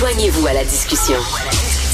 Joignez-vous 0.00 0.46
à 0.46 0.54
la 0.54 0.64
discussion. 0.64 1.18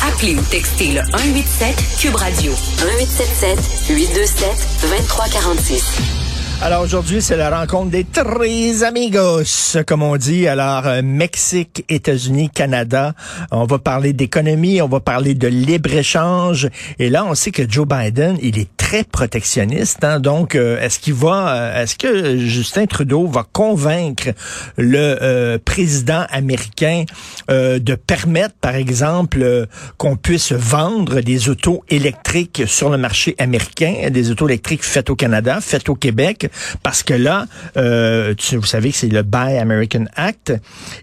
Appelez 0.06 0.36
ou 0.36 0.42
textez 0.42 0.92
le 0.92 1.00
187 1.10 1.74
Cube 1.98 2.14
Radio 2.14 2.52
1877 2.52 3.58
827 3.90 4.48
2346. 4.82 6.26
Alors 6.62 6.82
aujourd'hui, 6.82 7.20
c'est 7.20 7.36
la 7.36 7.50
rencontre 7.50 7.90
des 7.90 8.04
tres 8.04 8.82
amigos, 8.82 9.76
comme 9.86 10.02
on 10.02 10.16
dit. 10.16 10.46
Alors, 10.48 10.86
euh, 10.86 11.02
Mexique, 11.02 11.84
États-Unis, 11.88 12.48
Canada. 12.48 13.12
On 13.50 13.64
va 13.64 13.78
parler 13.78 14.14
d'économie, 14.14 14.80
on 14.80 14.88
va 14.88 15.00
parler 15.00 15.34
de 15.34 15.48
libre-échange. 15.48 16.68
Et 16.98 17.10
là, 17.10 17.26
on 17.26 17.34
sait 17.34 17.50
que 17.50 17.68
Joe 17.68 17.86
Biden, 17.86 18.38
il 18.40 18.58
est 18.58 18.68
très 18.86 19.02
protectionniste. 19.04 20.04
Hein. 20.04 20.20
Donc, 20.20 20.54
euh, 20.54 20.80
est-ce 20.80 21.00
qu'il 21.00 21.14
va, 21.14 21.56
euh, 21.56 21.82
est-ce 21.82 21.96
que 21.96 22.36
Justin 22.38 22.86
Trudeau 22.86 23.26
va 23.26 23.44
convaincre 23.52 24.28
le 24.76 25.56
président 25.64 26.24
américain 26.30 27.04
de 27.48 27.94
permettre, 27.94 28.54
par 28.60 28.74
exemple, 28.74 29.66
qu'on 29.96 30.16
puisse 30.16 30.52
vendre 30.52 31.20
des 31.20 31.48
autos 31.48 31.82
électriques 31.88 32.62
sur 32.66 32.90
le 32.90 32.98
marché 32.98 33.34
américain, 33.38 34.10
des 34.10 34.30
autos 34.30 34.48
électriques 34.48 34.84
faites 34.84 35.10
au 35.10 35.16
Canada, 35.16 35.58
faites 35.60 35.88
au 35.88 35.94
Québec? 35.94 36.48
parce 36.82 37.02
que 37.02 37.14
là, 37.14 37.46
euh, 37.76 38.34
vous 38.52 38.66
savez 38.66 38.90
que 38.90 38.96
c'est 38.96 39.08
le 39.08 39.22
Buy 39.22 39.58
American 39.58 40.04
Act, 40.14 40.52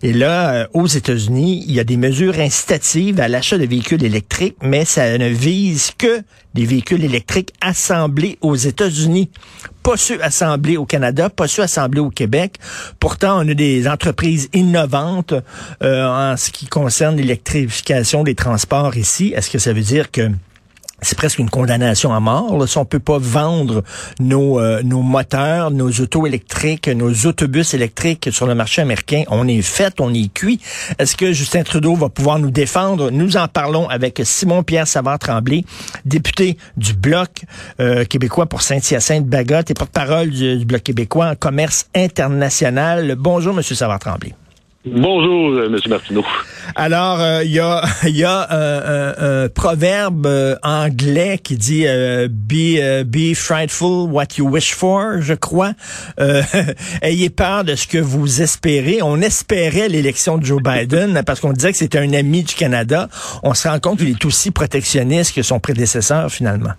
et 0.01 0.13
là, 0.13 0.53
euh, 0.53 0.67
aux 0.73 0.87
États-Unis, 0.87 1.63
il 1.67 1.73
y 1.73 1.79
a 1.79 1.83
des 1.83 1.97
mesures 1.97 2.39
incitatives 2.39 3.19
à 3.19 3.27
l'achat 3.27 3.57
de 3.57 3.65
véhicules 3.65 4.03
électriques, 4.03 4.57
mais 4.61 4.85
ça 4.85 5.17
ne 5.17 5.27
vise 5.27 5.91
que 5.97 6.21
des 6.53 6.65
véhicules 6.65 7.03
électriques 7.03 7.53
assemblés 7.61 8.37
aux 8.41 8.55
États-Unis, 8.55 9.29
pas 9.81 9.97
ceux 9.97 10.23
assemblés 10.23 10.77
au 10.77 10.85
Canada, 10.85 11.29
pas 11.29 11.47
ceux 11.47 11.63
assemblés 11.63 11.99
au 11.99 12.09
Québec. 12.09 12.57
Pourtant, 12.99 13.43
on 13.43 13.49
a 13.49 13.53
des 13.53 13.87
entreprises 13.87 14.49
innovantes 14.53 15.33
euh, 15.81 16.05
en 16.05 16.37
ce 16.37 16.51
qui 16.51 16.67
concerne 16.67 17.17
l'électrification 17.17 18.23
des 18.23 18.35
transports 18.35 18.95
ici. 18.95 19.33
Est-ce 19.35 19.49
que 19.49 19.59
ça 19.59 19.73
veut 19.73 19.81
dire 19.81 20.11
que 20.11 20.29
c'est 21.03 21.17
presque 21.17 21.39
une 21.39 21.49
condamnation 21.49 22.13
à 22.13 22.19
mort. 22.19 22.57
Là. 22.57 22.67
Si 22.67 22.77
on 22.77 22.85
peut 22.85 22.99
pas 22.99 23.17
vendre 23.19 23.83
nos, 24.19 24.59
euh, 24.59 24.81
nos 24.83 25.01
moteurs, 25.01 25.71
nos 25.71 25.89
autos 25.89 26.25
électriques, 26.25 26.87
nos 26.87 27.13
autobus 27.25 27.73
électriques 27.73 28.29
sur 28.31 28.47
le 28.47 28.55
marché 28.55 28.81
américain, 28.81 29.23
on 29.29 29.47
est 29.47 29.61
fait, 29.61 29.99
on 29.99 30.13
est 30.13 30.33
cuit. 30.33 30.59
Est-ce 30.99 31.15
que 31.15 31.33
Justin 31.33 31.63
Trudeau 31.63 31.95
va 31.95 32.09
pouvoir 32.09 32.39
nous 32.39 32.51
défendre? 32.51 33.11
Nous 33.11 33.37
en 33.37 33.47
parlons 33.47 33.87
avec 33.89 34.21
Simon-Pierre 34.23 34.87
Savard-Tremblay, 34.87 35.65
député 36.05 36.57
du 36.77 36.93
Bloc 36.93 37.29
euh, 37.79 38.05
québécois 38.05 38.45
pour 38.45 38.61
Saint-Hyacinthe-Bagotte 38.61 39.71
et 39.71 39.73
porte-parole 39.73 40.29
du, 40.29 40.65
Bloc 40.65 40.83
québécois 40.83 41.27
en 41.27 41.35
commerce 41.35 41.87
international. 41.95 43.15
Bonjour, 43.17 43.53
Monsieur 43.53 43.75
Savard-Tremblay. 43.75 44.33
Bonjour, 44.85 45.51
euh, 45.51 45.67
M. 45.67 45.79
Martineau. 45.87 46.25
Alors, 46.75 47.41
il 47.41 47.51
y 47.51 47.59
a, 47.59 47.83
un 49.45 49.47
proverbe 49.47 50.25
euh, 50.25 50.57
anglais 50.61 51.39
qui 51.41 51.55
dit 51.55 51.87
euh, 51.87 52.27
be, 52.27 53.03
be 53.05 53.33
frightful 53.33 54.09
what 54.11 54.25
you 54.37 54.45
wish 54.45 54.73
for, 54.73 55.21
je 55.21 55.35
crois. 55.35 55.71
ayez 57.01 57.29
peur 57.29 57.63
de 57.63 57.75
ce 57.75 57.87
que 57.87 57.97
vous 57.97 58.41
espérez. 58.41 59.01
On 59.01 59.21
espérait 59.21 59.87
l'élection 59.87 60.37
de 60.37 60.43
Joe 60.43 60.61
Biden 60.61 61.21
parce 61.25 61.39
qu'on 61.39 61.53
disait 61.53 61.71
que 61.71 61.77
c'était 61.77 61.99
un 61.99 62.11
ami 62.11 62.43
du 62.43 62.53
Canada. 62.53 63.07
On 63.41 63.53
se 63.53 63.69
rend 63.69 63.79
compte 63.79 63.99
qu'il 63.99 64.09
est 64.09 64.25
aussi 64.25 64.51
protectionniste 64.51 65.33
que 65.33 65.43
son 65.43 65.61
prédécesseur, 65.61 66.29
finalement. 66.29 66.73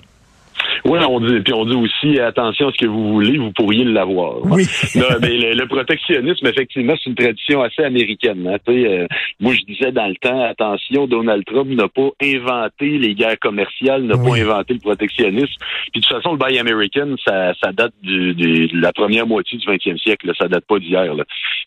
Oui, 0.87 0.99
on 1.09 1.19
dit, 1.19 1.41
puis 1.41 1.55
on 1.55 1.65
dit 1.65 1.77
aussi 1.77 2.21
attention 2.21 2.69
à 2.69 2.73
ce 2.73 2.77
que 2.77 2.87
vous 2.87 3.15
voulez, 3.15 3.39
vous 3.39 3.53
pourriez 3.53 3.85
l'avoir. 3.85 4.45
Oui. 4.45 4.67
mais 4.95 5.55
le, 5.55 5.67
protectionnisme, 5.67 6.47
effectivement, 6.47 6.95
c'est 7.03 7.09
une 7.09 7.17
tradition 7.17 7.63
assez 7.63 7.83
américaine. 7.83 8.47
Hein, 8.47 8.59
euh, 8.69 9.07
moi, 9.41 9.55
je 9.55 9.63
disais 9.63 9.93
dans 9.93 10.07
le 10.07 10.17
temps, 10.17 10.43
attention, 10.45 11.07
Donald 11.07 11.43
Trump 11.47 11.71
n'a 11.71 11.89
pas 11.89 12.11
inventé 12.23 12.99
les 12.99 13.15
guerres 13.15 13.39
commerciales, 13.39 14.03
n'a 14.03 14.19
pas 14.19 14.37
inventé 14.37 14.75
le 14.75 14.81
protectionnisme. 14.81 15.55
Puis 15.93 16.03
de 16.03 16.07
toute 16.07 16.17
façon, 16.17 16.33
le 16.33 16.39
Buy 16.39 16.59
American, 16.59 17.15
ça, 17.27 17.55
ça 17.63 17.73
date 17.73 17.95
du, 18.03 18.35
de 18.35 18.79
la 18.79 18.93
première 18.93 19.27
moitié 19.27 19.57
du 19.57 19.67
20e 19.67 19.99
siècle. 19.99 20.27
Là, 20.27 20.35
ça 20.39 20.49
date 20.49 20.67
pas 20.67 20.79
d'hier. 20.79 21.15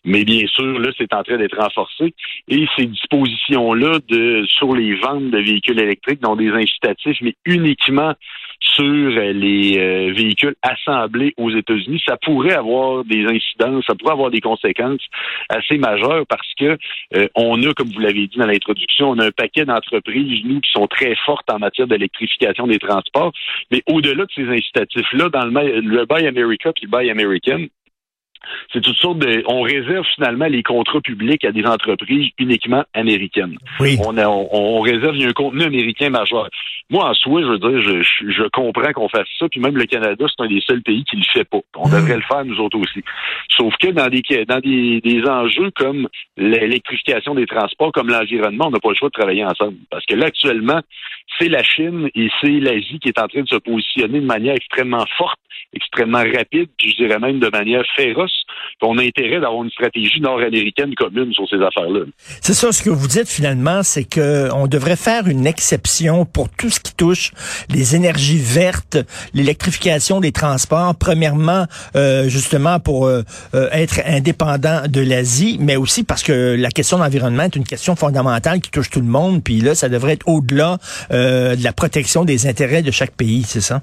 Mais 0.04 0.24
bien 0.24 0.46
sûr, 0.46 0.78
là, 0.78 0.90
c'est 0.96 1.12
en 1.12 1.24
train 1.24 1.38
d'être 1.38 1.60
renforcé. 1.60 2.14
Et 2.46 2.66
ces 2.76 2.86
dispositions-là 2.86 3.98
de 4.08 4.44
sur 4.46 4.76
les 4.76 4.94
ventes 4.94 5.30
de 5.30 5.38
véhicules 5.38 5.80
électriques 5.80 6.20
dont 6.20 6.36
des 6.36 6.50
incitatifs, 6.50 7.18
mais 7.20 7.34
uniquement 7.44 8.14
sur 8.60 8.84
euh, 8.84 9.32
les 9.32 9.78
euh, 9.78 10.12
véhicules 10.12 10.54
assemblés 10.62 11.34
aux 11.36 11.50
États-Unis, 11.50 12.02
ça 12.06 12.16
pourrait 12.16 12.54
avoir 12.54 13.04
des 13.04 13.24
incidences, 13.24 13.84
ça 13.86 13.94
pourrait 13.94 14.12
avoir 14.12 14.30
des 14.30 14.40
conséquences 14.40 15.02
assez 15.48 15.78
majeures 15.78 16.26
parce 16.28 16.54
que 16.58 16.76
euh, 17.16 17.28
on 17.34 17.62
a, 17.64 17.72
comme 17.74 17.88
vous 17.88 18.00
l'avez 18.00 18.26
dit 18.26 18.38
dans 18.38 18.46
l'introduction, 18.46 19.10
on 19.10 19.18
a 19.18 19.26
un 19.26 19.30
paquet 19.30 19.64
d'entreprises, 19.64 20.44
nous, 20.44 20.60
qui 20.60 20.70
sont 20.72 20.86
très 20.86 21.14
fortes 21.26 21.50
en 21.50 21.58
matière 21.58 21.86
d'électrification 21.86 22.66
des 22.66 22.78
transports. 22.78 23.32
Mais 23.70 23.82
au-delà 23.86 24.24
de 24.24 24.32
ces 24.34 24.48
incitatifs-là, 24.48 25.28
dans 25.28 25.44
le, 25.44 25.80
le 25.80 26.06
Buy 26.06 26.26
America 26.26 26.72
puis 26.72 26.86
le 26.90 26.96
Buy 26.96 27.10
American, 27.10 27.66
c'est 28.72 28.80
toutes 28.80 28.96
sortes 28.96 29.18
de. 29.18 29.42
On 29.46 29.62
réserve 29.62 30.04
finalement 30.14 30.46
les 30.46 30.62
contrats 30.62 31.00
publics 31.00 31.44
à 31.44 31.52
des 31.52 31.64
entreprises 31.64 32.30
uniquement 32.38 32.84
américaines. 32.94 33.56
Oui. 33.80 33.98
On, 34.04 34.16
on, 34.18 34.80
réserve 34.80 35.16
un 35.20 35.32
contenu 35.32 35.64
américain 35.64 36.10
majeur. 36.10 36.48
Moi, 36.90 37.08
en 37.08 37.14
soi, 37.14 37.42
je 37.42 37.46
veux 37.46 37.58
dire, 37.58 37.82
je, 37.82 38.30
je 38.30 38.48
comprends 38.48 38.92
qu'on 38.92 39.08
fasse 39.08 39.28
ça, 39.38 39.48
puis 39.48 39.60
même 39.60 39.76
le 39.76 39.84
Canada, 39.84 40.24
c'est 40.28 40.44
un 40.44 40.48
des 40.48 40.60
seuls 40.60 40.82
pays 40.82 41.04
qui 41.04 41.16
le 41.16 41.24
fait 41.32 41.44
pas. 41.44 41.58
On 41.76 41.88
hmm. 41.88 41.92
devrait 41.92 42.16
le 42.16 42.22
faire 42.22 42.44
nous 42.44 42.58
autres 42.58 42.78
aussi. 42.78 43.02
Sauf 43.50 43.74
que 43.80 43.88
dans 43.88 44.08
des 44.08 44.22
dans 44.46 44.60
des, 44.60 45.00
des 45.00 45.22
enjeux 45.28 45.70
comme 45.76 46.08
l'électrification 46.36 47.34
des 47.34 47.46
transports, 47.46 47.92
comme 47.92 48.08
l'environnement, 48.08 48.66
on 48.68 48.70
n'a 48.70 48.80
pas 48.80 48.90
le 48.90 48.94
choix 48.94 49.08
de 49.08 49.18
travailler 49.18 49.44
ensemble. 49.44 49.76
Parce 49.90 50.04
que 50.06 50.14
là, 50.14 50.26
actuellement, 50.26 50.80
c'est 51.38 51.48
la 51.48 51.62
Chine 51.62 52.08
et 52.14 52.28
c'est 52.40 52.60
l'Asie 52.60 52.98
qui 53.00 53.08
est 53.08 53.20
en 53.20 53.28
train 53.28 53.42
de 53.42 53.48
se 53.48 53.56
positionner 53.56 54.20
de 54.20 54.26
manière 54.26 54.54
extrêmement 54.54 55.04
forte, 55.16 55.38
extrêmement 55.74 56.18
rapide, 56.18 56.68
puis 56.76 56.90
je 56.92 57.04
dirais 57.04 57.18
même 57.18 57.38
de 57.40 57.48
manière 57.50 57.82
féroce. 57.96 58.32
On 58.80 58.96
a 58.98 59.02
intérêt 59.02 59.40
d'avoir 59.40 59.64
une 59.64 59.70
stratégie 59.70 60.20
nord-américaine 60.20 60.94
commune 60.94 61.32
sur 61.32 61.48
ces 61.48 61.56
affaires-là. 61.56 62.00
C'est 62.40 62.54
ça, 62.54 62.72
ce 62.72 62.82
que 62.82 62.90
vous 62.90 63.08
dites 63.08 63.28
finalement, 63.28 63.82
c'est 63.82 64.04
que 64.04 64.48
on 64.54 64.66
devrait 64.66 64.96
faire 64.96 65.26
une 65.26 65.46
exception 65.46 66.24
pour 66.24 66.48
tout 66.48 66.70
ce 66.70 66.80
qui 66.80 66.94
touche 66.94 67.32
les 67.68 67.96
énergies 67.96 68.38
vertes, 68.38 68.98
l'électrification 69.34 70.20
des 70.20 70.32
transports. 70.32 70.94
Premièrement, 70.96 71.66
euh, 71.96 72.28
justement 72.28 72.80
pour 72.80 73.06
euh, 73.06 73.22
euh, 73.54 73.68
être 73.72 74.00
indépendant 74.06 74.82
de 74.88 75.00
l'Asie, 75.00 75.58
mais 75.60 75.76
aussi 75.76 76.04
parce 76.04 76.22
que 76.22 76.56
la 76.58 76.70
question 76.70 76.98
de 76.98 77.02
l'environnement 77.02 77.44
est 77.44 77.56
une 77.56 77.64
question 77.64 77.96
fondamentale 77.96 78.60
qui 78.60 78.70
touche 78.70 78.90
tout 78.90 79.00
le 79.00 79.06
monde. 79.06 79.42
Puis 79.42 79.60
là, 79.60 79.74
ça 79.74 79.88
devrait 79.88 80.14
être 80.14 80.28
au-delà 80.28 80.78
de 81.10 81.62
la 81.62 81.72
protection 81.72 82.24
des 82.24 82.46
intérêts 82.46 82.82
de 82.82 82.90
chaque 82.90 83.12
pays, 83.12 83.42
c'est 83.42 83.60
ça? 83.60 83.82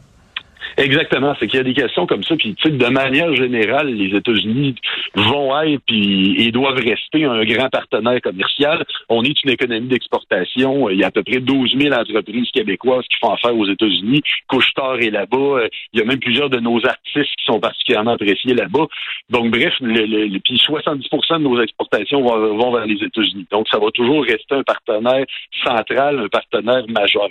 Exactement, 0.77 1.33
c'est 1.39 1.47
qu'il 1.47 1.57
y 1.57 1.61
a 1.61 1.63
des 1.63 1.73
questions 1.73 2.05
comme 2.05 2.23
ça, 2.23 2.35
puis 2.35 2.53
de 2.65 2.87
manière 2.87 3.33
générale, 3.33 3.87
les 3.87 4.15
États-Unis 4.17 4.75
vont 5.15 5.61
être 5.61 5.81
puis 5.85 6.35
et 6.45 6.51
doivent 6.51 6.79
rester 6.79 7.23
un 7.23 7.43
grand 7.45 7.69
partenaire 7.69 8.19
commercial. 8.21 8.83
On 9.07 9.23
est 9.23 9.41
une 9.43 9.51
économie 9.51 9.87
d'exportation. 9.87 10.89
Il 10.89 10.99
y 10.99 11.03
a 11.03 11.07
à 11.07 11.11
peu 11.11 11.23
près 11.23 11.39
12 11.39 11.75
000 11.79 11.93
entreprises 11.93 12.49
québécoises 12.51 13.05
qui 13.09 13.17
font 13.21 13.31
affaire 13.31 13.55
aux 13.55 13.67
États-Unis. 13.67 14.21
Couchetard 14.47 14.99
est 14.99 15.11
là-bas. 15.11 15.61
Il 15.93 15.99
y 15.99 16.03
a 16.03 16.05
même 16.05 16.19
plusieurs 16.19 16.49
de 16.49 16.59
nos 16.59 16.85
artistes 16.85 17.35
qui 17.37 17.45
sont 17.45 17.59
particulièrement 17.59 18.11
appréciés 18.11 18.53
là-bas. 18.53 18.87
Donc 19.29 19.51
bref, 19.51 19.73
le, 19.79 20.37
puis 20.39 20.57
70% 20.57 21.37
de 21.37 21.43
nos 21.43 21.61
exportations 21.61 22.21
vont, 22.21 22.57
vont 22.57 22.71
vers 22.73 22.85
les 22.85 23.01
États-Unis. 23.01 23.47
Donc 23.49 23.67
ça 23.69 23.79
va 23.79 23.91
toujours 23.91 24.23
rester 24.23 24.55
un 24.55 24.63
partenaire 24.63 25.25
central, 25.63 26.19
un 26.19 26.27
partenaire 26.27 26.83
majeur. 26.89 27.29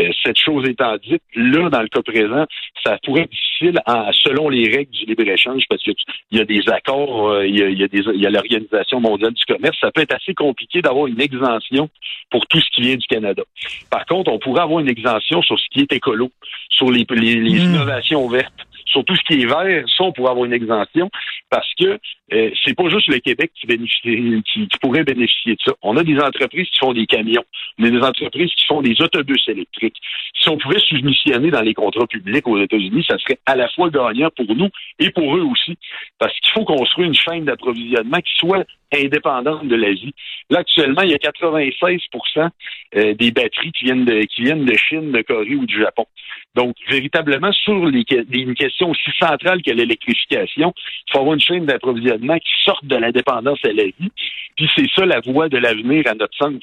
Euh, 0.00 0.10
cette 0.24 0.38
chose 0.38 0.68
étant 0.68 0.96
dite, 0.96 1.22
là, 1.34 1.68
dans 1.70 1.82
le 1.82 1.88
cas 1.88 2.02
présent, 2.02 2.46
ça 2.84 2.98
pourrait 3.04 3.22
être 3.22 3.30
difficile 3.30 3.80
selon 4.12 4.48
les 4.48 4.68
règles 4.68 4.90
du 4.90 5.04
libre-échange 5.06 5.62
parce 5.68 5.82
qu'il 5.82 5.94
y 6.32 6.40
a 6.40 6.44
des 6.44 6.68
accords, 6.68 7.30
euh, 7.30 7.46
il, 7.46 7.56
y 7.56 7.82
a, 7.82 7.88
des, 7.88 7.98
il 8.14 8.20
y 8.20 8.26
a 8.26 8.30
l'Organisation 8.30 9.00
mondiale 9.00 9.32
du 9.32 9.44
commerce. 9.44 9.76
Ça 9.80 9.90
peut 9.90 10.02
être 10.02 10.14
assez 10.14 10.34
compliqué 10.34 10.82
d'avoir 10.82 11.06
une 11.06 11.20
exemption 11.20 11.88
pour 12.30 12.46
tout 12.46 12.60
ce 12.60 12.70
qui 12.70 12.82
vient 12.82 12.96
du 12.96 13.06
Canada. 13.06 13.42
Par 13.90 14.06
contre, 14.06 14.30
on 14.30 14.38
pourrait 14.38 14.62
avoir 14.62 14.80
une 14.80 14.88
exemption 14.88 15.42
sur 15.42 15.58
ce 15.58 15.64
qui 15.72 15.80
est 15.80 15.92
écolo, 15.92 16.30
sur 16.70 16.90
les, 16.90 17.04
les, 17.10 17.36
hmm. 17.36 17.74
innovations 17.74 18.28
vertes 18.28 18.67
sur 18.88 19.04
tout 19.04 19.14
ce 19.16 19.22
qui 19.22 19.42
est 19.42 19.46
vert, 19.46 19.84
ça, 19.96 20.04
on 20.04 20.12
pourrait 20.12 20.30
avoir 20.30 20.46
une 20.46 20.52
exemption 20.52 21.10
parce 21.50 21.68
que 21.78 21.98
euh, 22.32 22.50
c'est 22.64 22.74
pas 22.74 22.88
juste 22.88 23.08
le 23.08 23.18
Québec 23.20 23.50
qui, 23.54 23.66
bénéficie, 23.66 24.42
qui, 24.52 24.68
pourrait 24.80 25.04
bénéficier 25.04 25.54
de 25.54 25.60
ça. 25.64 25.72
On 25.82 25.96
a 25.96 26.02
des 26.02 26.18
entreprises 26.18 26.68
qui 26.68 26.78
font 26.78 26.92
des 26.92 27.06
camions, 27.06 27.44
on 27.78 27.84
a 27.84 27.90
des 27.90 28.00
entreprises 28.00 28.50
qui 28.54 28.66
font 28.66 28.82
des 28.82 29.00
autobus 29.00 29.42
électriques. 29.48 29.96
Si 30.40 30.48
on 30.48 30.58
pouvait 30.58 30.78
submissionner 30.78 31.50
dans 31.50 31.62
les 31.62 31.74
contrats 31.74 32.06
publics 32.06 32.46
aux 32.46 32.60
États-Unis, 32.60 33.04
ça 33.08 33.18
serait 33.18 33.38
à 33.46 33.56
la 33.56 33.68
fois 33.70 33.88
gagnant 33.90 34.30
pour 34.36 34.54
nous 34.54 34.68
et 34.98 35.10
pour 35.10 35.36
eux 35.36 35.42
aussi, 35.42 35.78
parce 36.18 36.38
qu'il 36.40 36.52
faut 36.52 36.64
construire 36.64 37.08
une 37.08 37.14
chaîne 37.14 37.44
d'approvisionnement 37.44 38.18
qui 38.18 38.32
soit 38.36 38.64
indépendante 38.92 39.68
de 39.68 39.76
l'Asie. 39.76 40.14
Là, 40.50 40.60
actuellement, 40.60 41.02
il 41.02 41.10
y 41.10 41.14
a 41.14 41.18
96% 41.18 42.48
euh, 42.96 43.14
des 43.14 43.30
batteries 43.30 43.72
qui 43.72 43.84
viennent 43.84 44.04
de, 44.04 44.22
qui 44.22 44.42
viennent 44.42 44.64
de 44.64 44.76
Chine, 44.76 45.12
de 45.12 45.22
Corée 45.22 45.56
ou 45.56 45.66
du 45.66 45.80
Japon. 45.80 46.06
Donc, 46.58 46.74
véritablement, 46.90 47.52
sur 47.52 47.86
les, 47.86 48.04
une 48.32 48.56
question 48.56 48.90
aussi 48.90 49.10
centrale 49.16 49.62
que 49.62 49.70
l'électrification, 49.70 50.74
il 50.76 51.12
faut 51.12 51.20
avoir 51.20 51.34
une 51.34 51.40
chaîne 51.40 51.66
d'approvisionnement 51.66 52.36
qui 52.36 52.50
sorte 52.64 52.84
de 52.84 52.96
la 52.96 53.12
dépendance 53.12 53.60
à 53.64 53.68
l'Asie. 53.68 54.10
Puis 54.56 54.68
c'est 54.74 54.90
ça 54.92 55.06
la 55.06 55.20
voie 55.20 55.48
de 55.48 55.56
l'avenir 55.56 56.02
à 56.08 56.14
notre 56.14 56.36
sens. 56.36 56.60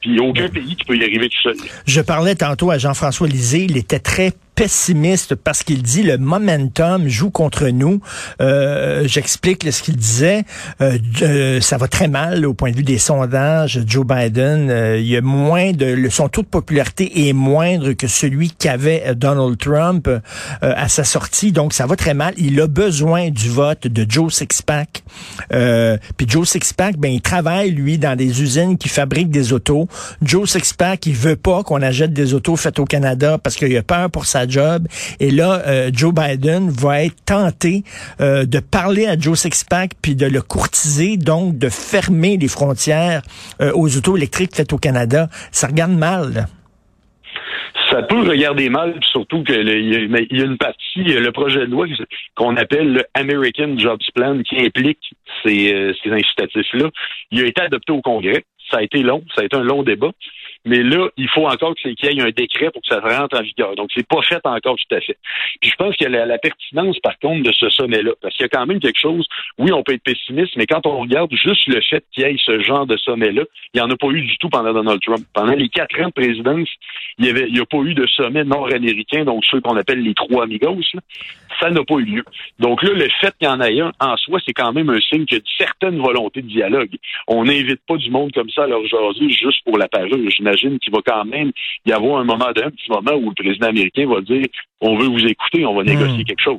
Puis 0.00 0.10
il 0.10 0.12
n'y 0.12 0.18
a 0.18 0.22
aucun 0.22 0.48
pays 0.48 0.76
qui 0.76 0.84
peut 0.84 0.96
y 0.96 1.02
arriver 1.02 1.28
tout 1.28 1.42
seul. 1.42 1.56
Je 1.86 2.00
parlais 2.00 2.34
tantôt 2.34 2.70
à 2.70 2.78
Jean-François 2.78 3.28
Lisée, 3.28 3.64
il 3.68 3.76
était 3.76 3.98
très 3.98 4.32
pessimiste 4.54 5.34
parce 5.34 5.62
qu'il 5.62 5.82
dit 5.82 6.02
le 6.02 6.18
momentum 6.18 7.08
joue 7.08 7.30
contre 7.30 7.68
nous. 7.68 8.00
Euh, 8.40 9.02
J'explique 9.06 9.70
ce 9.72 9.82
qu'il 9.82 9.96
disait. 9.96 10.44
Euh, 10.80 10.98
euh, 11.22 11.60
ça 11.60 11.76
va 11.76 11.88
très 11.88 12.08
mal 12.08 12.46
au 12.46 12.54
point 12.54 12.70
de 12.70 12.76
vue 12.76 12.84
des 12.84 12.98
sondages. 12.98 13.80
Joe 13.86 14.06
Biden, 14.06 14.70
euh, 14.70 14.98
il 14.98 15.06
y 15.08 15.16
a 15.16 15.20
moins 15.20 15.72
de 15.72 16.08
son 16.08 16.28
taux 16.28 16.42
de 16.42 16.46
popularité 16.46 17.28
est 17.28 17.32
moindre 17.32 17.92
que 17.92 18.06
celui 18.06 18.50
qu'avait 18.50 19.14
Donald 19.16 19.58
Trump 19.58 20.06
euh, 20.06 20.20
à 20.60 20.88
sa 20.88 21.04
sortie. 21.04 21.50
Donc 21.50 21.72
ça 21.72 21.86
va 21.86 21.96
très 21.96 22.14
mal. 22.14 22.34
Il 22.36 22.60
a 22.60 22.68
besoin 22.68 23.30
du 23.30 23.48
vote 23.48 23.88
de 23.88 24.06
Joe 24.08 24.32
Sixpack. 24.32 25.02
Puis 25.50 26.26
Joe 26.28 26.48
Sixpack, 26.48 26.96
ben 26.96 27.12
il 27.12 27.20
travaille 27.20 27.72
lui 27.72 27.98
dans 27.98 28.16
des 28.16 28.42
usines 28.42 28.78
qui 28.78 28.88
fabriquent 28.88 29.30
des 29.30 29.52
autos. 29.52 29.73
Joe 30.22 30.48
Sixpack, 30.48 31.06
il 31.06 31.14
veut 31.14 31.36
pas 31.36 31.62
qu'on 31.62 31.82
achète 31.82 32.12
des 32.12 32.34
autos 32.34 32.56
faites 32.56 32.78
au 32.78 32.84
Canada 32.84 33.38
parce 33.38 33.56
qu'il 33.56 33.76
a 33.76 33.82
peur 33.82 34.10
pour 34.10 34.26
sa 34.26 34.46
job. 34.46 34.86
Et 35.20 35.30
là, 35.30 35.62
euh, 35.66 35.90
Joe 35.92 36.12
Biden 36.14 36.70
va 36.70 37.02
être 37.04 37.24
tenté 37.24 37.82
euh, 38.20 38.44
de 38.44 38.60
parler 38.60 39.06
à 39.06 39.18
Joe 39.18 39.38
Sixpack 39.38 39.92
puis 40.02 40.14
de 40.14 40.26
le 40.26 40.42
courtiser, 40.42 41.16
donc 41.16 41.58
de 41.58 41.68
fermer 41.68 42.36
les 42.36 42.48
frontières 42.48 43.22
euh, 43.60 43.72
aux 43.74 43.96
autos 43.96 44.16
électriques 44.16 44.54
faites 44.54 44.72
au 44.72 44.78
Canada. 44.78 45.28
Ça 45.52 45.66
regarde 45.66 45.92
mal. 45.92 46.46
ça 47.90 48.02
peut 48.02 48.22
regarder 48.22 48.68
mal, 48.68 48.98
surtout 49.12 49.42
qu'il 49.44 49.68
y, 49.68 50.40
a 50.40 50.44
une 50.44 50.58
partie, 50.58 51.02
le 51.02 51.30
projet 51.32 51.60
de 51.60 51.70
loi 51.70 51.86
qu'on 52.34 52.56
appelle 52.56 52.92
le 52.92 53.04
American 53.14 53.76
Jobs 53.78 54.00
Plan 54.14 54.40
qui 54.42 54.58
implique 54.58 55.14
ces, 55.42 55.94
ces 56.02 56.10
incitatifs-là. 56.10 56.90
Il 57.30 57.42
a 57.42 57.46
été 57.46 57.62
adopté 57.62 57.92
au 57.92 58.00
Congrès. 58.00 58.44
Ça 58.74 58.80
a 58.80 58.82
été 58.82 59.02
long, 59.02 59.22
ça 59.36 59.42
a 59.42 59.44
été 59.44 59.56
un 59.56 59.62
long 59.62 59.84
débat. 59.84 60.10
Mais 60.64 60.82
là, 60.82 61.08
il 61.16 61.28
faut 61.28 61.46
encore 61.46 61.74
qu'il 61.74 61.92
y 61.92 62.06
ait 62.06 62.22
un 62.22 62.30
décret 62.30 62.70
pour 62.70 62.80
que 62.82 62.88
ça 62.88 62.98
rentre 62.98 63.38
en 63.38 63.42
vigueur. 63.42 63.76
Donc, 63.76 63.90
c'est 63.94 64.06
pas 64.06 64.22
fait 64.22 64.40
encore 64.44 64.76
tout 64.76 64.94
à 64.96 65.00
fait. 65.00 65.16
Puis 65.60 65.70
je 65.70 65.76
pense 65.76 65.94
qu'il 65.94 66.10
y 66.10 66.16
a 66.16 66.26
la, 66.26 66.38
pertinence, 66.38 66.98
par 67.00 67.18
contre, 67.18 67.42
de 67.42 67.52
ce 67.52 67.68
sommet-là. 67.68 68.12
Parce 68.20 68.34
qu'il 68.34 68.44
y 68.44 68.46
a 68.46 68.48
quand 68.48 68.66
même 68.66 68.80
quelque 68.80 68.98
chose, 68.98 69.26
oui, 69.58 69.72
on 69.72 69.82
peut 69.82 69.92
être 69.92 70.02
pessimiste, 70.02 70.56
mais 70.56 70.66
quand 70.66 70.86
on 70.86 71.00
regarde 71.00 71.30
juste 71.32 71.68
le 71.68 71.80
fait 71.82 72.04
qu'il 72.12 72.24
y 72.24 72.26
ait 72.26 72.36
ce 72.44 72.60
genre 72.60 72.86
de 72.86 72.96
sommet-là, 72.96 73.42
il 73.74 73.80
n'y 73.80 73.82
en 73.82 73.90
a 73.90 73.96
pas 73.96 74.08
eu 74.08 74.22
du 74.22 74.38
tout 74.38 74.48
pendant 74.48 74.72
Donald 74.72 75.00
Trump. 75.02 75.24
Pendant 75.34 75.52
les 75.52 75.68
quatre 75.68 76.00
ans 76.00 76.08
de 76.08 76.12
présidence, 76.12 76.68
il 77.18 77.32
n'y 77.32 77.60
a 77.60 77.66
pas 77.66 77.78
eu 77.78 77.94
de 77.94 78.06
sommet 78.06 78.42
nord-américain, 78.42 79.24
donc 79.24 79.44
ceux 79.44 79.60
qu'on 79.60 79.76
appelle 79.76 80.02
les 80.02 80.14
trois 80.14 80.44
amigos. 80.44 80.80
Ça 81.60 81.70
n'a 81.70 81.84
pas 81.84 81.94
eu 81.96 82.04
lieu. 82.04 82.24
Donc 82.58 82.82
là, 82.82 82.90
le 82.92 83.08
fait 83.20 83.34
qu'il 83.38 83.48
y 83.48 83.50
en 83.50 83.60
ait 83.60 83.80
un, 83.80 83.92
en 84.00 84.16
soi, 84.16 84.38
c'est 84.44 84.52
quand 84.52 84.72
même 84.72 84.90
un 84.90 85.00
signe 85.00 85.24
qu'il 85.26 85.38
y 85.38 85.40
a 85.40 85.44
une 85.44 85.66
certaine 85.66 85.98
volonté 85.98 86.42
de 86.42 86.48
dialogue. 86.48 86.96
On 87.28 87.44
n'invite 87.44 87.80
pas 87.86 87.96
du 87.96 88.10
monde 88.10 88.32
comme 88.32 88.50
ça 88.50 88.64
à 88.64 88.66
leur 88.66 88.82
juste 89.28 89.64
pour 89.64 89.78
la 89.78 89.88
parure 89.88 90.18
j'imagine 90.30 90.78
qu'il 90.78 90.92
va 90.92 91.00
quand 91.04 91.24
même 91.24 91.52
y 91.86 91.92
avoir 91.92 92.20
un 92.20 92.24
moment 92.24 92.52
d'un 92.52 92.70
petit 92.70 92.90
moment 92.90 93.14
où 93.14 93.30
le 93.30 93.34
président 93.34 93.68
américain 93.68 94.06
va 94.06 94.20
dire 94.20 94.46
on 94.84 94.98
veut 94.98 95.08
vous 95.08 95.24
écouter, 95.26 95.64
on 95.64 95.74
va 95.74 95.82
négocier 95.82 96.22
hmm. 96.22 96.24
quelque 96.24 96.42
chose. 96.42 96.58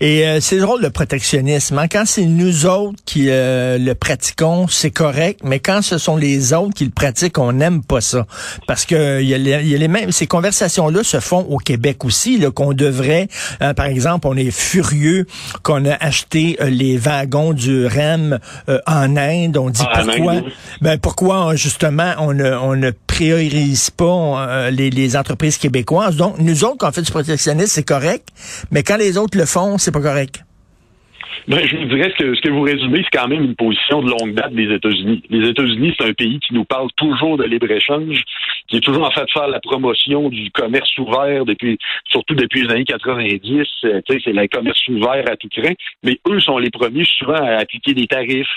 Et 0.00 0.26
euh, 0.26 0.40
c'est 0.40 0.56
le 0.56 0.64
rôle 0.64 0.82
de 0.82 0.88
protectionnisme. 0.88 1.78
Hein. 1.78 1.88
Quand 1.88 2.04
c'est 2.06 2.24
nous 2.24 2.66
autres 2.66 2.98
qui 3.04 3.26
euh, 3.28 3.76
le 3.78 3.94
pratiquons, 3.94 4.66
c'est 4.68 4.90
correct, 4.90 5.40
mais 5.42 5.58
quand 5.58 5.82
ce 5.82 5.98
sont 5.98 6.16
les 6.16 6.52
autres 6.52 6.74
qui 6.74 6.84
le 6.84 6.90
pratiquent, 6.90 7.38
on 7.38 7.52
n'aime 7.52 7.82
pas 7.82 8.00
ça. 8.00 8.26
Parce 8.66 8.84
que 8.86 9.20
il 9.20 9.28
y, 9.28 9.34
a 9.34 9.58
les 9.58 9.88
mêmes 9.88 10.12
ces 10.12 10.26
conversations-là 10.26 11.02
se 11.02 11.20
font 11.20 11.46
au 11.50 11.58
Québec 11.58 12.04
aussi, 12.04 12.42
qu'on 12.54 12.72
devrait, 12.72 13.28
euh, 13.62 13.74
par 13.74 13.86
exemple, 13.86 14.28
on 14.28 14.36
est 14.36 14.50
furieux 14.50 15.26
qu'on 15.62 15.84
a 15.84 15.94
acheté 15.94 16.56
les 16.68 16.96
wagons 16.96 17.52
du 17.52 17.86
REM 17.86 18.38
en 18.86 19.16
Inde. 19.16 19.56
On 19.56 19.70
dit 19.70 19.82
ah, 19.90 20.02
pourquoi, 20.04 20.34
ben 20.80 20.98
pourquoi 20.98 21.56
justement 21.56 22.12
on 22.18 22.32
ne, 22.32 22.52
on 22.52 22.76
ne 22.76 22.92
priorise 23.06 23.90
pas 23.90 24.70
les, 24.70 24.90
les 24.90 25.16
entreprises 25.16 25.58
québécoises. 25.58 26.16
Donc 26.16 26.38
nous 26.38 26.64
autres, 26.64 26.76
quand 26.78 26.88
on 26.88 26.92
fait 26.92 27.02
du 27.02 27.10
protectionnisme 27.10 27.55
c'est 27.64 27.86
correct, 27.86 28.28
mais 28.70 28.82
quand 28.82 28.98
les 28.98 29.16
autres 29.16 29.38
le 29.38 29.46
font, 29.46 29.78
c'est 29.78 29.92
pas 29.92 30.02
correct. 30.02 30.42
Ben, 31.48 31.64
je 31.64 31.76
vous 31.76 31.84
dirais 31.84 32.12
que 32.18 32.34
ce 32.34 32.40
que 32.40 32.50
vous 32.50 32.62
résumez, 32.62 33.04
c'est 33.04 33.18
quand 33.18 33.28
même 33.28 33.44
une 33.44 33.54
position 33.54 34.02
de 34.02 34.10
longue 34.10 34.34
date 34.34 34.52
des 34.52 34.74
États-Unis. 34.74 35.22
Les 35.30 35.48
États-Unis, 35.48 35.94
c'est 35.96 36.08
un 36.08 36.12
pays 36.12 36.40
qui 36.40 36.54
nous 36.54 36.64
parle 36.64 36.88
toujours 36.96 37.36
de 37.36 37.44
libre-échange, 37.44 38.24
qui 38.66 38.78
est 38.78 38.80
toujours 38.80 39.06
en 39.06 39.12
fait 39.12 39.24
de 39.24 39.30
faire 39.30 39.46
la 39.46 39.60
promotion 39.60 40.28
du 40.28 40.50
commerce 40.50 40.90
ouvert 40.98 41.44
depuis, 41.44 41.78
surtout 42.10 42.34
depuis 42.34 42.62
les 42.62 42.72
années 42.72 42.84
90. 42.84 43.64
Euh, 43.84 44.00
c'est 44.08 44.26
le 44.26 44.48
commerce 44.48 44.88
ouvert 44.88 45.24
à 45.30 45.36
tout 45.36 45.48
craint. 45.48 45.74
Mais 46.02 46.18
eux 46.28 46.40
sont 46.40 46.58
les 46.58 46.70
premiers 46.70 47.04
souvent 47.04 47.34
à 47.34 47.60
appliquer 47.60 47.94
des 47.94 48.08
tarifs, 48.08 48.48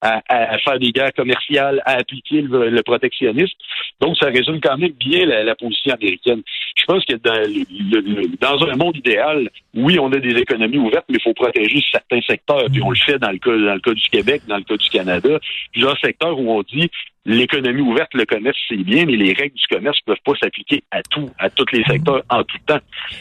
à, 0.00 0.22
faire 0.64 0.78
des 0.78 0.90
guerres 0.90 1.12
commerciales, 1.12 1.82
à 1.84 1.98
appliquer 1.98 2.40
le, 2.40 2.82
protectionnisme. 2.82 3.56
Donc, 4.00 4.16
ça 4.16 4.26
résume 4.26 4.60
quand 4.60 4.78
même 4.78 4.92
bien 4.92 5.26
la, 5.26 5.54
position 5.54 5.92
américaine. 5.92 6.42
Je 6.78 6.84
pense 6.86 7.04
que 7.04 7.14
dans, 7.16 8.66
un 8.66 8.76
monde 8.76 8.96
idéal, 8.96 9.50
oui, 9.74 9.98
on 9.98 10.12
a 10.12 10.18
des 10.18 10.36
économies 10.36 10.78
ouvertes, 10.78 11.04
mais 11.08 11.16
il 11.18 11.22
faut 11.22 11.34
protéger 11.34 11.82
certains 11.92 12.20
secteurs. 12.22 12.66
Puis 12.72 12.82
on 12.82 12.90
le 12.90 12.96
fait 12.96 13.18
dans 13.18 13.30
le 13.30 13.38
cas, 13.38 13.92
du 13.92 14.08
Québec, 14.10 14.42
dans 14.46 14.56
le 14.56 14.62
cas 14.62 14.76
du 14.76 14.88
Canada. 14.88 15.38
Plusieurs 15.72 15.98
secteurs 15.98 16.38
où 16.38 16.50
on 16.50 16.62
dit 16.62 16.90
l'économie 17.28 17.82
ouverte, 17.82 18.14
le 18.14 18.24
commerce, 18.24 18.56
c'est 18.68 18.82
bien, 18.82 19.04
mais 19.04 19.16
les 19.16 19.34
règles 19.34 19.54
du 19.54 19.66
commerce 19.70 19.98
ne 20.06 20.14
peuvent 20.14 20.22
pas 20.24 20.32
s'appliquer 20.40 20.82
à 20.90 21.02
tout, 21.02 21.28
à 21.38 21.50
tous 21.50 21.66
les 21.72 21.84
secteurs 21.84 22.22
en 22.30 22.42
tout 22.42 22.56
temps. 22.66 22.78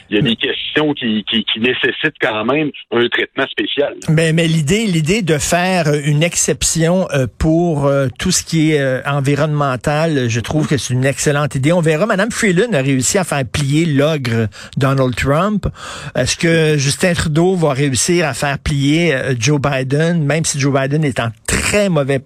Il 0.09 0.15
y 0.15 0.19
a 0.19 0.21
des 0.21 0.35
questions 0.35 0.93
qui, 0.93 1.25
qui, 1.25 1.43
nécessitent 1.59 2.15
quand 2.21 2.45
même 2.45 2.71
un 2.91 3.07
traitement 3.09 3.45
spécial. 3.47 3.95
Mais, 4.09 4.31
mais 4.31 4.47
l'idée, 4.47 4.85
l'idée 4.85 5.21
de 5.21 5.37
faire 5.37 5.87
une 6.05 6.23
exception 6.23 7.07
euh, 7.11 7.27
pour 7.37 7.85
euh, 7.85 8.07
tout 8.17 8.31
ce 8.31 8.43
qui 8.43 8.71
est 8.71 8.79
euh, 8.79 9.01
environnemental, 9.05 10.29
je 10.29 10.39
trouve 10.39 10.67
que 10.67 10.77
c'est 10.77 10.93
une 10.93 11.05
excellente 11.05 11.55
idée. 11.55 11.73
On 11.73 11.81
verra. 11.81 12.05
Madame 12.05 12.31
Freeland 12.31 12.71
a 12.73 12.81
réussi 12.81 13.17
à 13.17 13.25
faire 13.25 13.43
plier 13.47 13.85
l'ogre 13.85 14.47
Donald 14.77 15.15
Trump. 15.15 15.67
Est-ce 16.15 16.37
que 16.37 16.77
Justin 16.77 17.13
Trudeau 17.13 17.55
va 17.55 17.73
réussir 17.73 18.27
à 18.27 18.33
faire 18.33 18.59
plier 18.59 19.15
Joe 19.39 19.59
Biden, 19.59 20.23
même 20.23 20.45
si 20.45 20.59
Joe 20.59 20.73
Biden 20.73 21.03
est 21.03 21.19
en 21.19 21.29
très 21.45 21.89
mauvais, 21.89 22.21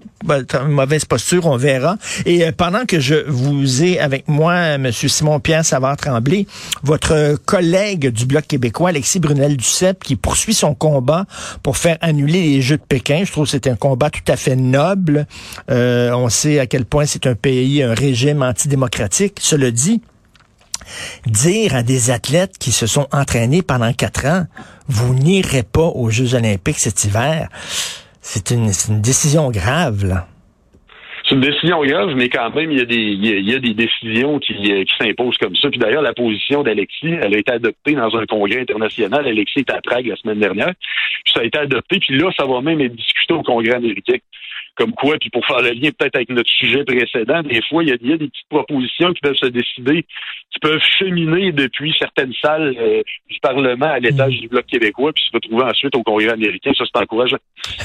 mauvaise 0.67 1.05
posture? 1.05 1.45
On 1.45 1.57
verra 1.57 1.97
et 2.25 2.45
euh, 2.45 2.51
pendant 2.55 2.85
que 2.85 2.99
je 2.99 3.15
vous 3.27 3.83
ai 3.83 3.99
avec 3.99 4.27
moi, 4.27 4.55
M. 4.55 4.91
Simon-Pierre 4.91 5.65
Savard-Tremblay, 5.65 6.45
votre 6.83 7.37
collègue 7.45 8.09
du 8.09 8.25
Bloc 8.25 8.47
québécois, 8.47 8.89
Alexis 8.89 9.19
Brunel-Duceppe, 9.19 10.03
qui 10.03 10.15
poursuit 10.15 10.53
son 10.53 10.73
combat 10.73 11.25
pour 11.63 11.77
faire 11.77 11.97
annuler 12.01 12.41
les 12.41 12.61
Jeux 12.61 12.77
de 12.77 12.83
Pékin. 12.87 13.23
Je 13.25 13.31
trouve 13.31 13.45
que 13.45 13.51
c'est 13.51 13.67
un 13.67 13.75
combat 13.75 14.09
tout 14.09 14.19
à 14.27 14.35
fait 14.35 14.55
noble. 14.55 15.27
Euh, 15.69 16.11
on 16.11 16.29
sait 16.29 16.59
à 16.59 16.67
quel 16.67 16.85
point 16.85 17.05
c'est 17.05 17.27
un 17.27 17.35
pays, 17.35 17.83
un 17.83 17.93
régime 17.93 18.43
antidémocratique. 18.43 19.37
Cela 19.39 19.71
dit, 19.71 20.01
dire 21.25 21.75
à 21.75 21.83
des 21.83 22.11
athlètes 22.11 22.57
qui 22.59 22.71
se 22.71 22.87
sont 22.87 23.07
entraînés 23.11 23.61
pendant 23.61 23.93
quatre 23.93 24.25
ans, 24.25 24.45
vous 24.87 25.13
n'irez 25.13 25.63
pas 25.63 25.87
aux 25.87 26.09
Jeux 26.09 26.35
olympiques 26.35 26.79
cet 26.79 27.03
hiver, 27.05 27.47
c'est 28.21 28.51
une, 28.51 28.67
décision 29.01 29.49
grave, 29.49 30.05
là. 30.05 30.27
C'est 31.23 31.35
une 31.35 31.41
décision 31.41 31.81
grave, 31.83 32.13
mais 32.15 32.27
quand 32.29 32.53
même, 32.53 32.71
il 32.71 32.77
y 32.77 33.53
a 33.53 33.59
des, 33.59 33.73
décisions 33.73 34.37
qui, 34.39 34.53
euh, 34.53 34.83
qui 34.83 34.93
s'imposent 34.99 35.37
comme 35.37 35.55
ça. 35.55 35.69
Puis 35.69 35.79
d'ailleurs, 35.79 36.01
la 36.01 36.13
position 36.13 36.61
d'Alexis, 36.61 37.13
elle 37.21 37.33
a 37.33 37.37
été 37.37 37.53
adoptée 37.53 37.93
dans 37.93 38.13
un 38.17 38.25
congrès 38.25 38.59
international. 38.59 39.25
Alexis 39.25 39.61
était 39.61 39.73
à 39.73 39.81
Prague 39.81 40.07
la 40.07 40.17
semaine 40.17 40.39
dernière. 40.39 40.73
Puis 41.23 41.33
ça 41.33 41.39
a 41.39 41.43
été 41.43 41.57
adopté, 41.57 41.99
puis 41.99 42.17
là, 42.17 42.31
ça 42.37 42.45
va 42.45 42.61
même 42.61 42.81
être 42.81 42.95
discuté 42.95 43.33
au 43.33 43.43
congrès 43.43 43.75
américain. 43.75 44.17
Comme 44.77 44.93
quoi, 44.93 45.17
puis 45.19 45.29
pour 45.29 45.45
faire 45.45 45.61
le 45.61 45.71
lien 45.71 45.89
peut-être 45.97 46.15
avec 46.15 46.29
notre 46.29 46.49
sujet 46.49 46.83
précédent, 46.83 47.43
des 47.43 47.61
fois, 47.69 47.83
il 47.83 47.89
y, 47.89 47.91
a, 47.91 47.97
des 47.97 48.17
petites 48.17 48.49
propositions 48.49 49.13
qui 49.13 49.21
peuvent 49.21 49.35
se 49.35 49.47
décider, 49.47 50.05
qui 50.51 50.59
peuvent 50.61 50.81
cheminer 50.97 51.51
depuis 51.51 51.93
certaines 51.99 52.33
salles 52.41 52.75
euh, 52.79 53.01
du 53.29 53.39
Parlement 53.41 53.87
à 53.87 53.99
l'étage 53.99 54.39
du 54.39 54.47
Bloc 54.47 54.65
québécois, 54.65 55.11
puis 55.13 55.23
se 55.29 55.33
retrouver 55.33 55.63
ensuite 55.63 55.95
au 55.95 56.03
Congrès 56.03 56.29
américain. 56.29 56.71
Ça, 56.77 56.85
c'est 56.85 57.01
encourageant. 57.01 57.37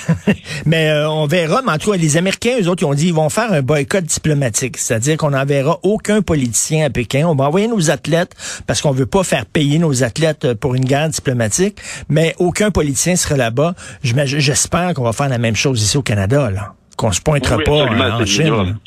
mais 0.66 0.90
euh, 0.90 1.10
on 1.10 1.26
verra, 1.26 1.60
mais 1.64 1.72
en 1.72 1.78
tout 1.78 1.90
cas, 1.90 1.96
les 1.96 2.16
Américains, 2.16 2.56
eux 2.60 2.68
autres, 2.68 2.82
ils 2.82 2.86
ont 2.86 2.94
dit 2.94 3.08
ils 3.08 3.14
vont 3.14 3.30
faire 3.30 3.52
un 3.52 3.62
boycott 3.62 4.04
diplomatique. 4.04 4.76
C'est-à-dire 4.76 5.16
qu'on 5.16 5.30
n'enverra 5.30 5.78
aucun 5.82 6.22
politicien 6.22 6.86
à 6.86 6.90
Pékin. 6.90 7.26
On 7.26 7.34
va 7.34 7.46
envoyer 7.46 7.68
nos 7.68 7.90
athlètes 7.90 8.34
parce 8.66 8.80
qu'on 8.80 8.92
veut 8.92 9.06
pas 9.06 9.24
faire 9.24 9.44
payer 9.46 9.78
nos 9.78 10.04
athlètes 10.04 10.54
pour 10.54 10.74
une 10.74 10.84
guerre 10.84 11.08
diplomatique, 11.08 11.78
mais 12.08 12.34
aucun 12.38 12.70
politicien 12.70 13.16
sera 13.16 13.36
là-bas. 13.36 13.74
J'espère 14.02 14.94
qu'on 14.94 15.04
va 15.04 15.12
faire 15.12 15.28
la 15.28 15.38
même 15.38 15.56
chose 15.56 15.82
ici 15.82 15.96
au 15.96 16.02
Canada, 16.02 16.50
là 16.50 16.75
qu'on 16.96 17.12
se 17.12 17.20
pointera 17.20 17.58
pas 17.58 17.72
en 17.72 18.24
Chine. 18.24 18.78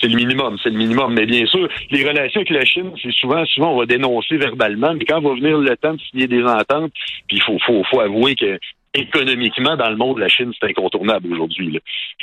C'est 0.00 0.08
le 0.08 0.16
minimum, 0.16 0.56
c'est 0.62 0.70
le 0.70 0.78
minimum. 0.78 1.14
Mais 1.14 1.26
bien 1.26 1.46
sûr, 1.46 1.68
les 1.90 2.08
relations 2.08 2.40
avec 2.40 2.50
la 2.50 2.64
Chine, 2.64 2.90
c'est 3.00 3.12
souvent, 3.12 3.44
souvent, 3.46 3.74
on 3.74 3.78
va 3.78 3.86
dénoncer 3.86 4.36
verbalement, 4.36 4.94
mais 4.94 5.04
quand 5.04 5.20
va 5.20 5.34
venir 5.34 5.58
le 5.58 5.76
temps 5.76 5.94
de 5.94 6.00
signer 6.00 6.26
des 6.26 6.42
ententes, 6.42 6.92
puis 7.28 7.36
il 7.36 7.42
faut, 7.42 7.58
faut, 7.64 7.84
faut 7.84 8.00
avouer 8.00 8.34
que 8.34 8.58
économiquement, 8.94 9.76
dans 9.76 9.88
le 9.88 9.96
monde, 9.96 10.18
la 10.18 10.28
Chine, 10.28 10.52
c'est 10.58 10.68
incontournable 10.68 11.32
aujourd'hui. 11.32 11.80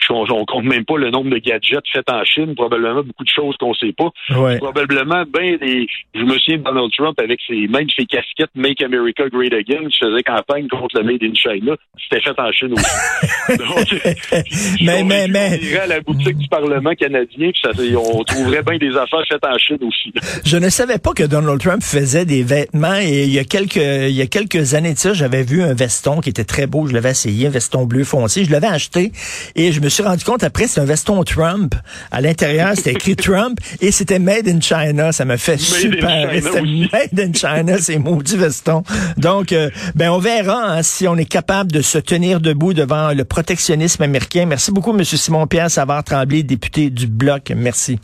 On, 0.09 0.25
on 0.29 0.45
compte 0.45 0.65
même 0.65 0.85
pas 0.85 0.97
le 0.97 1.09
nombre 1.09 1.29
de 1.29 1.37
gadgets 1.37 1.87
faits 1.91 2.09
en 2.09 2.23
Chine, 2.23 2.55
probablement 2.55 3.03
beaucoup 3.03 3.23
de 3.23 3.29
choses 3.29 3.55
qu'on 3.57 3.73
sait 3.73 3.93
pas. 3.97 4.09
Probablement 4.57 5.23
ben 5.31 5.57
des. 5.57 5.87
Je 6.13 6.21
me 6.21 6.37
souviens 6.37 6.57
de 6.57 6.63
Donald 6.63 6.91
Trump 6.95 7.19
avec 7.19 7.39
ses 7.47 7.67
même 7.67 7.87
ses 7.95 8.05
casquettes 8.05 8.49
Make 8.55 8.81
America 8.81 9.27
Great 9.29 9.53
Again, 9.53 9.87
qui 9.89 9.99
faisait 9.99 10.23
campagne 10.23 10.67
contre 10.67 10.99
le 10.99 11.03
Made 11.03 11.23
in 11.23 11.33
China. 11.33 11.75
C'était 12.03 12.21
fait 12.21 12.39
en 12.39 12.51
Chine 12.51 12.73
aussi. 12.73 13.57
Donc, 13.57 14.03
mais, 14.81 15.03
mais, 15.03 15.27
mais. 15.27 15.59
On 15.73 15.83
à 15.83 15.87
la 15.87 16.01
boutique 16.01 16.37
du 16.37 16.47
Parlement 16.47 16.93
canadien, 16.93 17.51
puis 17.51 17.61
ça, 17.63 17.71
on 17.97 18.23
trouverait 18.23 18.63
bien 18.63 18.77
des 18.77 18.95
affaires 18.95 19.23
faites 19.27 19.45
en 19.45 19.57
Chine 19.57 19.77
aussi. 19.81 20.13
Je 20.45 20.57
ne 20.57 20.69
savais 20.69 20.99
pas 20.99 21.13
que 21.13 21.23
Donald 21.23 21.59
Trump 21.59 21.81
faisait 21.81 22.25
des 22.25 22.43
vêtements 22.43 22.99
et 22.99 23.23
il 23.23 23.33
y 23.33 23.39
a 23.39 23.43
quelques 23.43 23.77
il 23.77 24.15
y 24.15 24.21
a 24.21 24.27
quelques 24.27 24.73
années 24.73 24.93
de 24.93 24.97
ça, 24.97 25.13
j'avais 25.13 25.43
vu 25.43 25.61
un 25.61 25.73
veston 25.73 26.21
qui 26.21 26.29
était 26.29 26.43
très 26.43 26.58
beau, 26.67 26.87
je 26.87 26.93
l'avais 26.93 27.11
essayé, 27.11 27.47
un 27.47 27.49
veston 27.49 27.85
bleu 27.85 28.03
foncé, 28.03 28.45
je 28.45 28.51
l'avais 28.51 28.67
acheté 28.67 29.11
et 29.55 29.71
je 29.71 29.79
me 29.81 29.89
suis 29.89 30.03
rendu 30.03 30.23
compte 30.23 30.43
après 30.43 30.67
c'est 30.67 30.79
un 30.79 30.85
veston 30.85 31.23
Trump. 31.23 31.75
À 32.11 32.21
l'intérieur, 32.21 32.71
c'était 32.75 32.91
écrit 32.91 33.15
Trump 33.17 33.59
et 33.81 33.91
c'était 33.91 34.19
made 34.19 34.47
in 34.47 34.61
China, 34.61 35.11
ça 35.11 35.25
me 35.25 35.37
fait 35.37 35.57
super. 35.57 36.29
C'était 36.33 36.61
made 36.61 37.19
in 37.19 37.33
China, 37.33 37.77
ces 37.77 37.97
maudits 37.97 38.37
vestons. 38.37 38.83
Donc 39.17 39.51
euh, 39.51 39.69
ben 39.95 40.09
on 40.11 40.19
verra 40.19 40.73
hein, 40.73 40.83
si 40.83 41.07
on 41.07 41.15
est 41.15 41.25
capable 41.25 41.71
de 41.71 41.81
se 41.81 41.97
tenir 41.97 42.39
debout 42.39 42.73
devant 42.73 43.13
le 43.13 43.25
protectionnisme 43.25 44.03
américain. 44.03 44.45
Merci 44.45 44.71
beaucoup 44.71 44.93
monsieur 44.93 45.17
Simon 45.17 45.47
Pierre 45.47 45.71
Savard 45.71 46.03
Tremblay, 46.03 46.43
député 46.43 46.89
du 46.89 47.07
bloc. 47.07 47.51
Merci. 47.55 47.99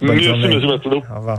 Bonne 0.00 0.16
Merci, 0.16 0.24
journée. 0.24 0.54
M. 0.54 1.02
Au 1.12 1.18
revoir. 1.18 1.38